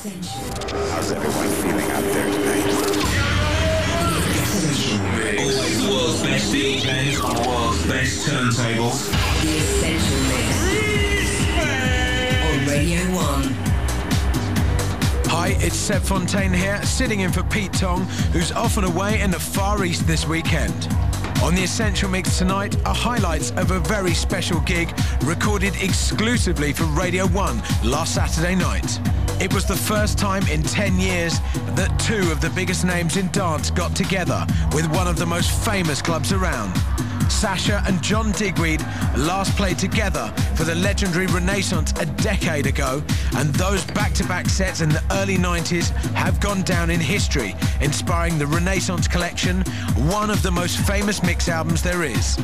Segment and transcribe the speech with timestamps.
[0.00, 2.66] How's everyone feeling out there tonight?
[5.40, 9.10] Always world's best DJs on world's best turntables.
[9.42, 10.54] The Essential Mix.
[12.46, 13.42] On Radio 1.
[15.32, 19.32] Hi, it's Seb Fontaine here, sitting in for Pete Tong, who's off and away in
[19.32, 20.86] the Far East this weekend.
[21.42, 26.84] On the Essential Mix tonight are highlights of a very special gig recorded exclusively for
[26.84, 29.00] Radio 1 last Saturday night.
[29.40, 31.38] It was the first time in 10 years
[31.76, 35.52] that two of the biggest names in dance got together with one of the most
[35.64, 36.76] famous clubs around.
[37.30, 38.80] Sasha and John Digweed
[39.16, 43.00] last played together for the legendary Renaissance a decade ago,
[43.36, 48.46] and those back-to-back sets in the early 90s have gone down in history, inspiring the
[48.46, 49.60] Renaissance collection,
[50.10, 52.36] one of the most famous mix albums there is.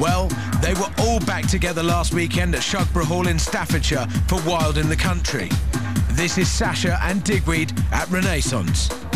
[0.00, 0.28] Well,
[0.62, 4.88] they were all back together last weekend at Shugborough Hall in Staffordshire for Wild in
[4.88, 5.50] the Country.
[6.12, 9.09] This is Sasha and Digweed at Renaissance.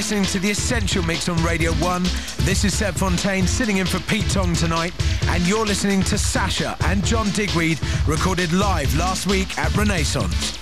[0.00, 2.04] Listening to The Essential Mix on Radio 1.
[2.38, 4.94] This is Seb Fontaine sitting in for Pete Tong tonight,
[5.28, 10.59] and you're listening to Sasha and John Digweed, recorded live last week at Renaissance.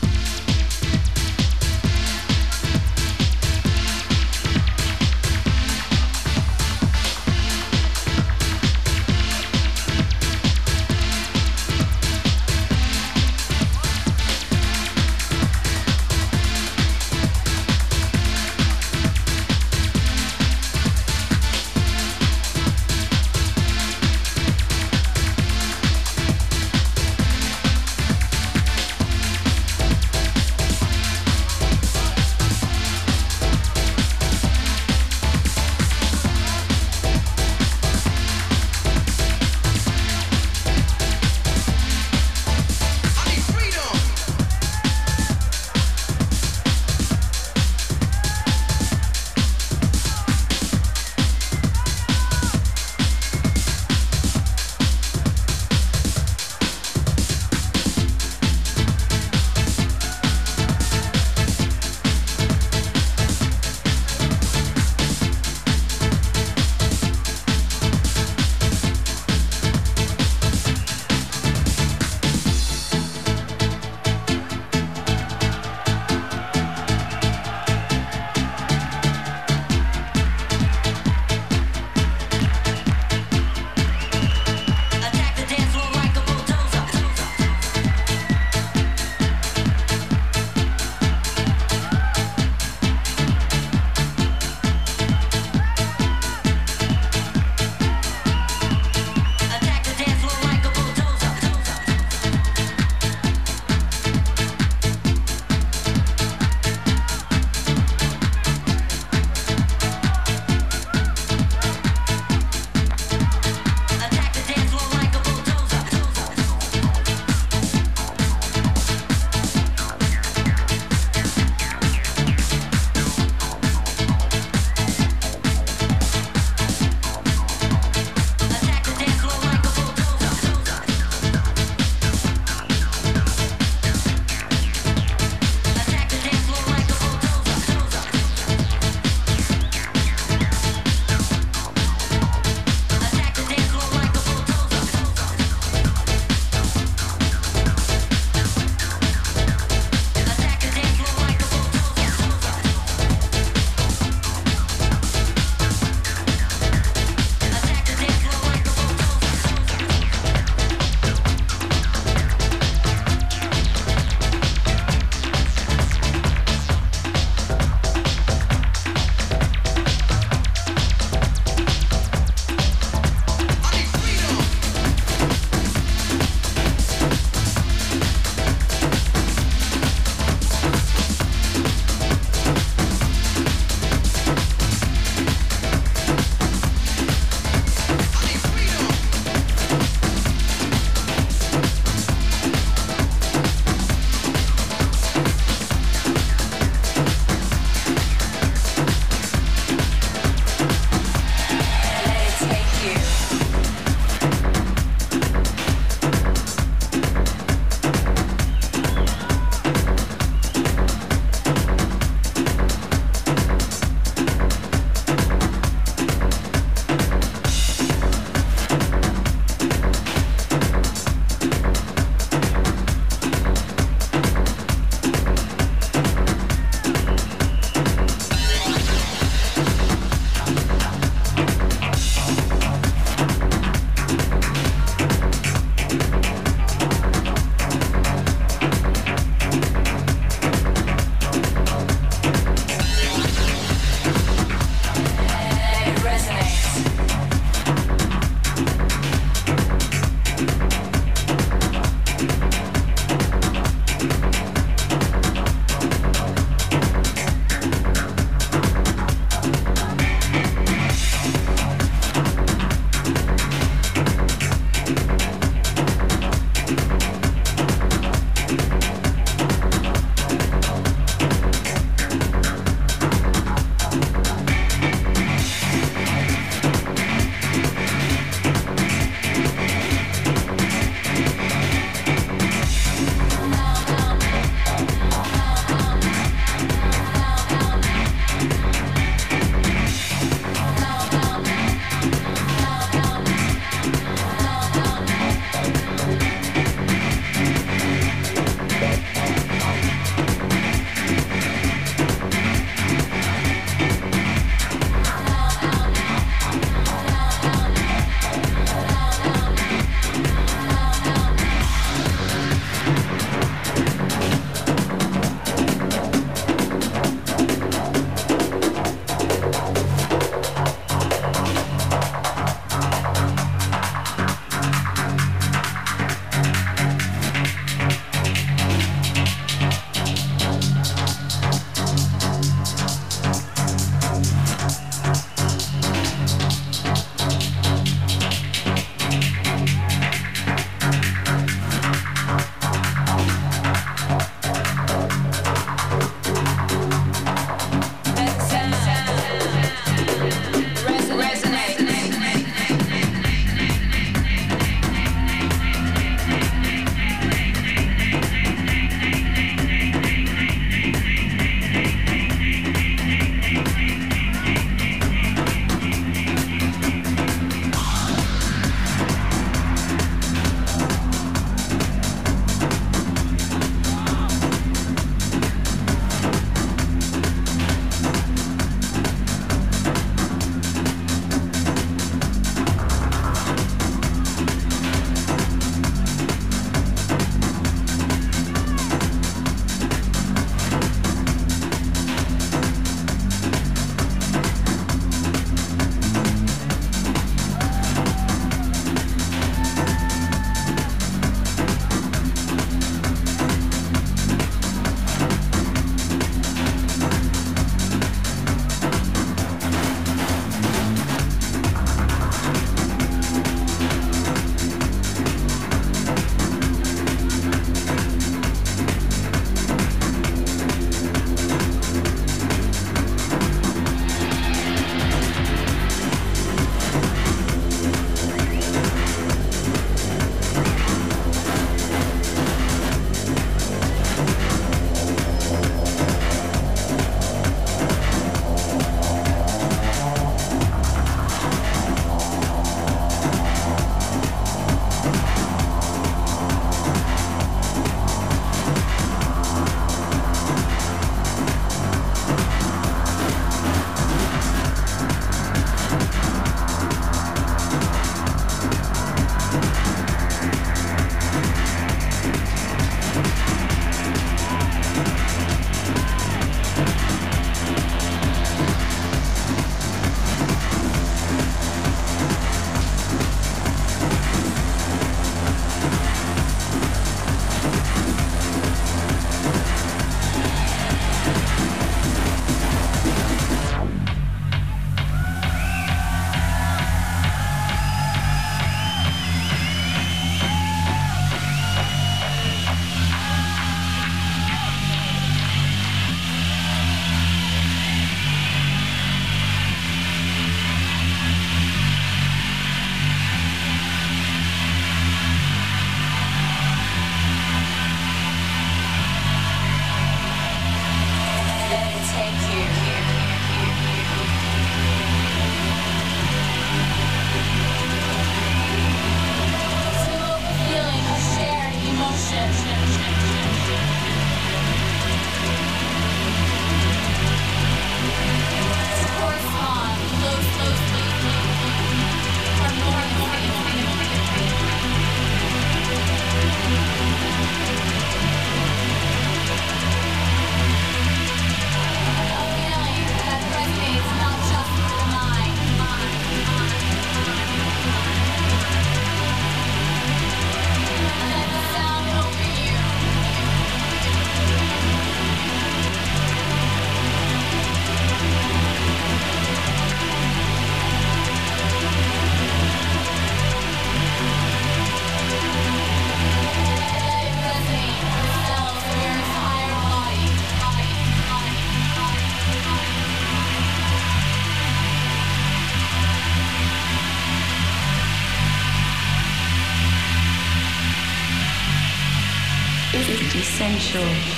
[583.77, 584.38] Is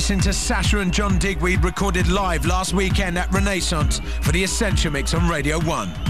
[0.00, 0.20] essential.
[0.20, 5.12] To Sasha and John Digweed recorded live last weekend at Renaissance for the Essential Mix
[5.14, 6.09] on Radio 1.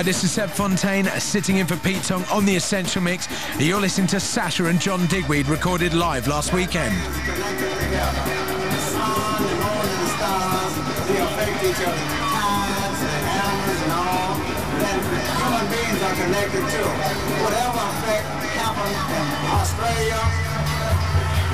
[0.00, 3.28] Hi, this is Seb Fontaine, sitting in for Pete Tong on The Essential Mix.
[3.58, 6.96] You're listening to Sasha and John Digweed, recorded live last weekend.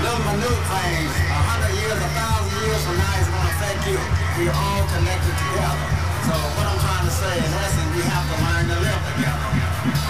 [0.06, 3.98] little minute things, a hundred years, a thousand years from now going to affect you.
[4.38, 6.05] We're all connected together.
[6.26, 9.46] So what I'm trying to say, in essence, we have to learn to live together.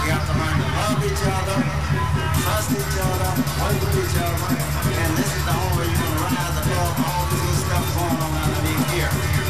[0.01, 1.57] We have to learn to love each other,
[2.41, 3.29] trust each other,
[3.61, 4.49] work with each other,
[4.97, 8.33] and this is the only way you're gonna rise above all little stuff going on
[8.33, 9.46] underneath here.